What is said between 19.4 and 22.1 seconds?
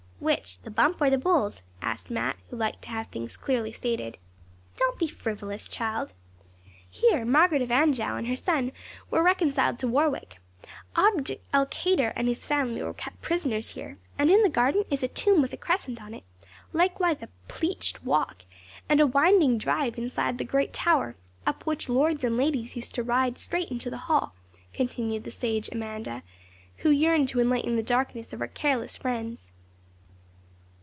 drive inside the great tower, up which